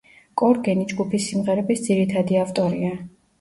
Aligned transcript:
კორგენი 0.41 0.87
ჯგუფის 0.93 1.27
სიმღერების 1.33 1.85
ძირითადი 1.89 2.41
ავტორია. 2.47 2.91